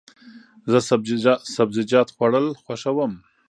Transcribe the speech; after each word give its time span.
زه 0.71 0.77
سبزیجات 1.55 2.07
خوړل 2.15 2.47
خوښوم. 2.63 3.13